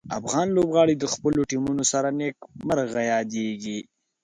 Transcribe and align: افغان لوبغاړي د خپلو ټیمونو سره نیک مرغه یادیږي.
افغان 0.19 0.47
لوبغاړي 0.57 0.95
د 0.97 1.05
خپلو 1.13 1.41
ټیمونو 1.51 1.83
سره 1.91 2.07
نیک 2.19 2.37
مرغه 2.67 3.01
یادیږي. 3.13 3.79